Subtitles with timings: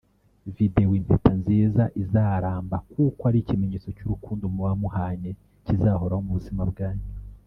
[0.57, 5.29] video impeta nziza izaramba kuko ari ikimenyetso cy’uruundo muba muhanye
[5.65, 7.07] kizahoraho mu buzima bwanyu